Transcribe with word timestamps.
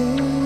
Hey. 0.00 0.39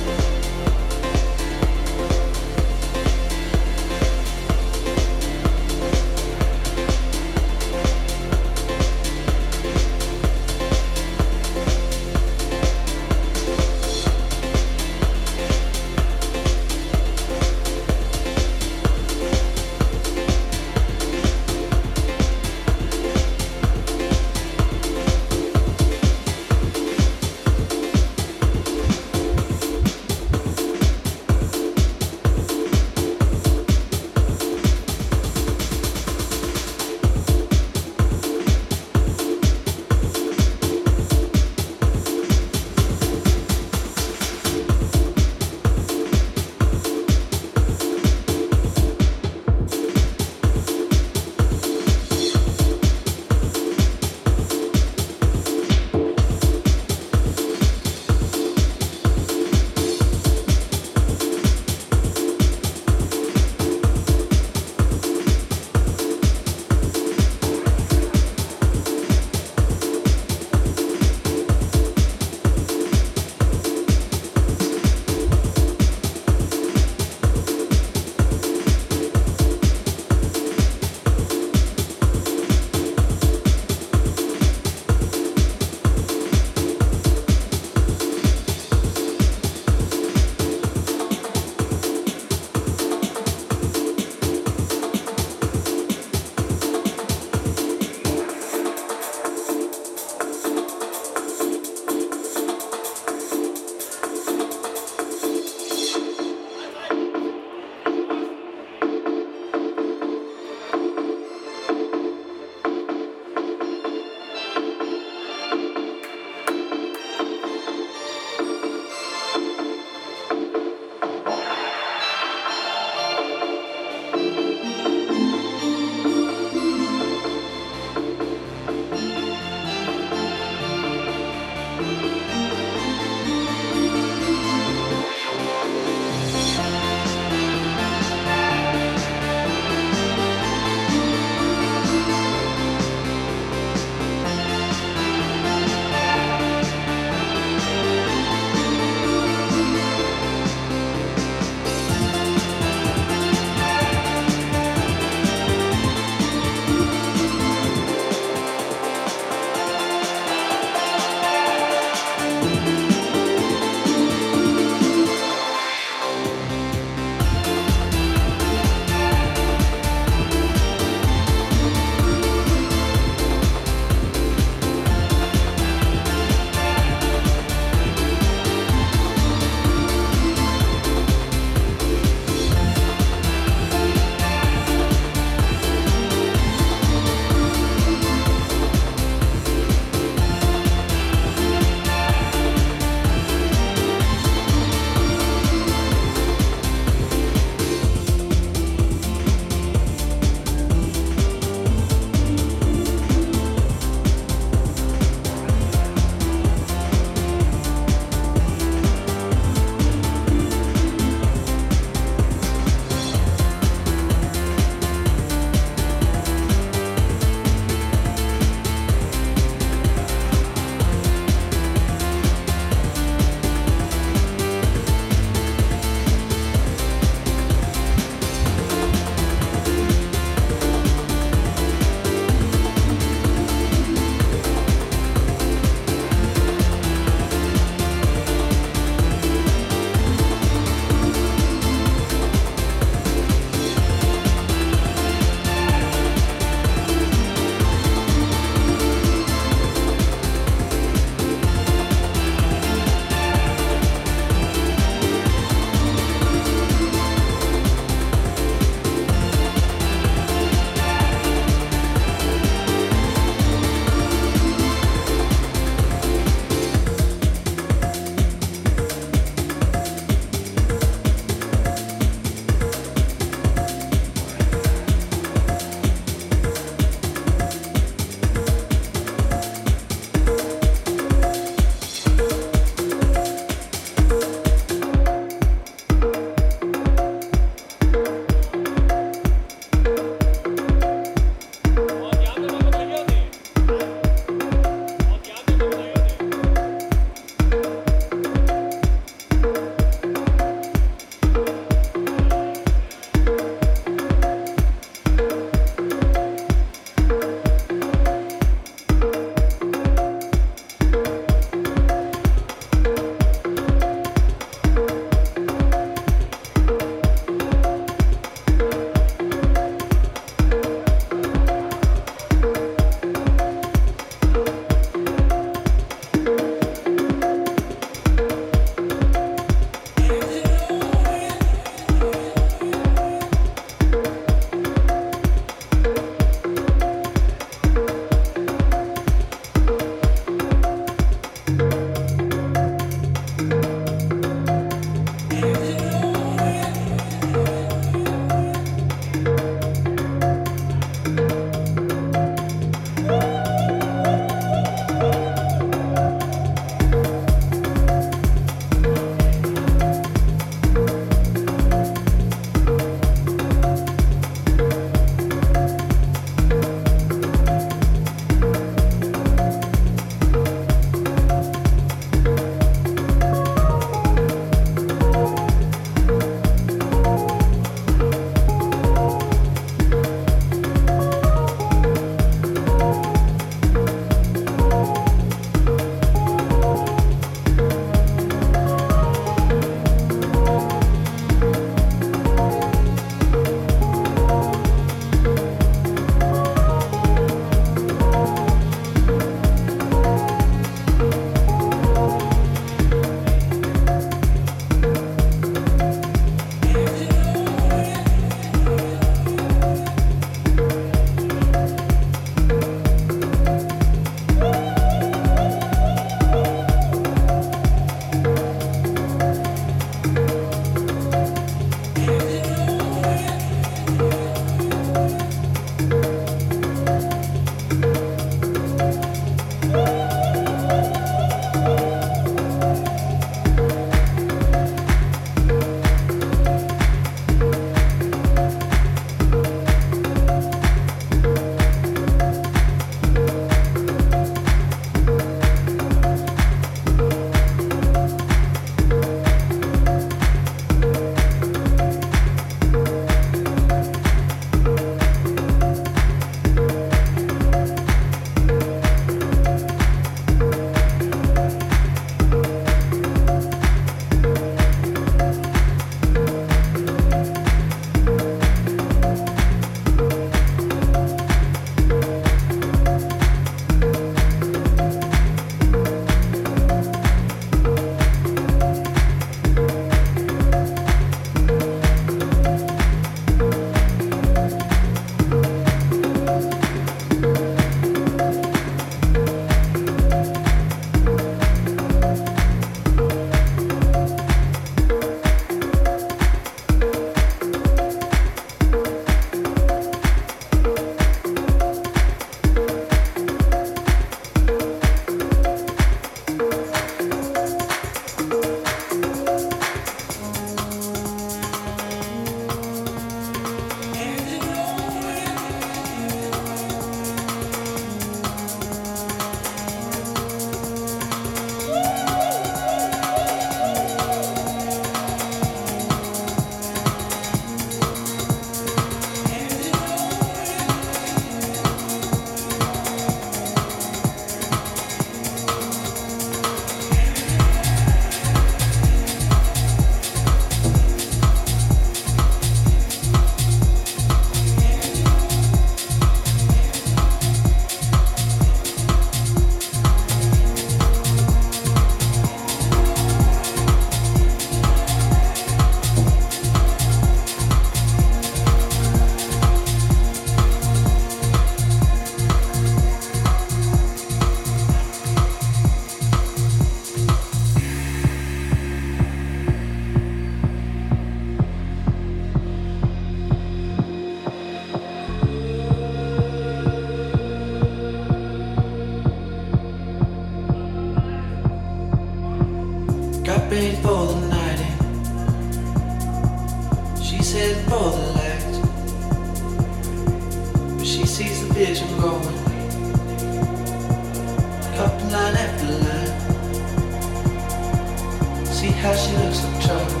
See 598.64 598.72
how 598.80 598.94
she 598.94 599.12
looks 599.18 599.44
like 599.44 599.60
trouble. 599.60 600.00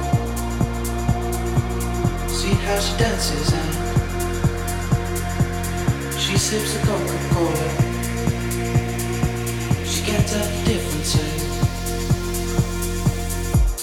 See 2.28 2.54
how 2.64 2.78
she 2.80 2.96
dances 2.96 3.52
and 3.52 3.74
she 6.18 6.38
sips 6.38 6.74
a 6.74 6.78
Coca-Cola. 6.86 7.68
She 9.84 10.00
can't 10.06 10.26
the 10.32 10.40
difference. 10.64 11.12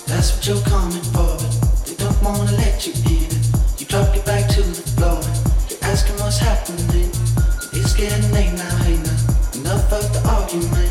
That's 0.08 0.30
what 0.36 0.48
you're 0.48 0.63
coming 0.63 1.06
for, 1.13 1.38
but 1.38 1.86
they 1.86 1.94
don't 2.04 2.20
wanna 2.24 2.52
let 2.54 2.88
you 2.88 2.94
in. 3.06 3.30
You 3.78 3.86
drop 3.86 4.15
your 4.15 4.26
back 4.26 4.50
to 4.50 4.63
the 4.63 4.82
floor 4.98 5.22
you're 5.70 5.84
asking 5.91 6.15
what's 6.15 6.39
happening. 6.39 7.12
It's 7.72 7.94
getting 7.94 8.32
late 8.32 8.54
now, 8.54 8.78
hey 8.78 8.98
now. 8.98 9.60
Enough 9.60 9.94
of 9.94 10.12
the 10.12 10.22
arguments. 10.28 10.90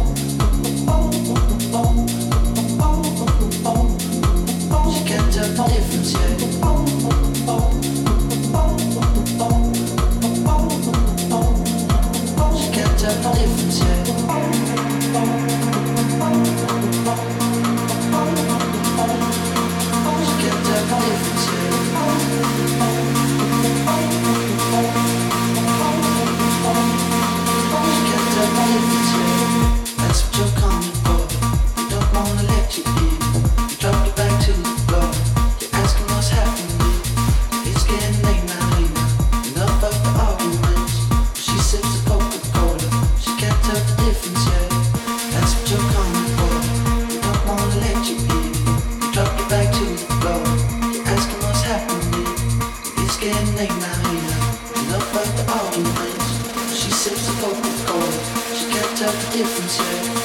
difference 59.31 59.79
yet. 59.79 60.20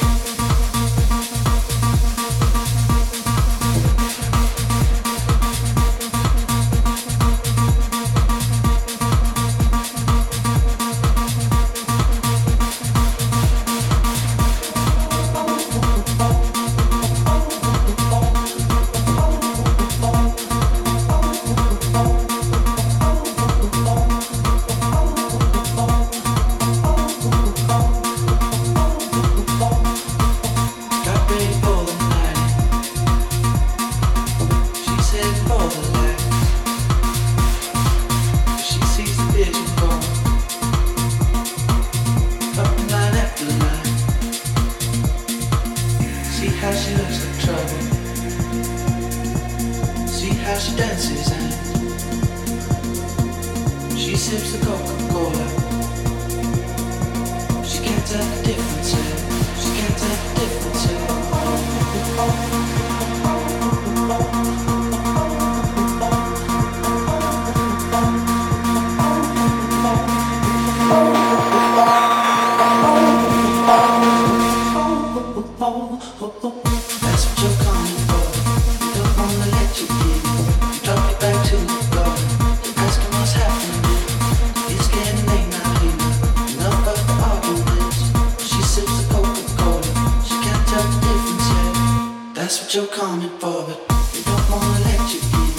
Coming 92.89 93.31
for, 93.39 93.65
but 93.67 93.89
they 94.13 94.23
don't 94.23 94.51
wanna 94.51 94.81
let 94.85 95.13
you 95.13 95.21
in. 95.21 95.51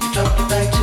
You 0.00 0.12
drop 0.12 0.38
your 0.38 0.48
back 0.48 0.72
to 0.72 0.81